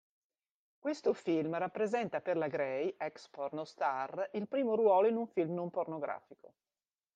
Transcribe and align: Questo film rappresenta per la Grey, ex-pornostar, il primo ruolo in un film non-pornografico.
Questo 0.79 1.13
film 1.13 1.55
rappresenta 1.55 2.21
per 2.21 2.35
la 2.35 2.47
Grey, 2.47 2.95
ex-pornostar, 2.97 4.31
il 4.33 4.47
primo 4.47 4.73
ruolo 4.75 5.07
in 5.07 5.15
un 5.15 5.27
film 5.27 5.53
non-pornografico. 5.53 6.55